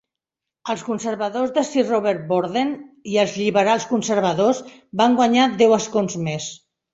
Els 0.73 0.83
conservadors 0.85 1.51
de 1.57 1.63
Sir 1.67 1.83
Robert 1.89 2.23
Borden 2.31 2.71
i 3.11 3.19
els 3.25 3.35
lliberals-conservadors 3.43 4.63
van 5.03 5.19
guanyar 5.21 5.47
deu 5.63 5.77
escons 5.79 6.19
més. 6.31 6.51